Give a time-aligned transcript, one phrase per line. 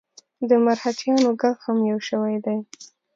[0.49, 2.57] د مرهټیانو ږغ هم یو شوی دی.